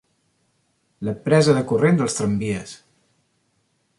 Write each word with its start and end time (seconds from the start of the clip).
La 1.09 1.13
presa 1.27 1.55
de 1.59 1.63
corrent 1.73 2.01
dels 2.01 2.19
tramvies. 2.21 2.75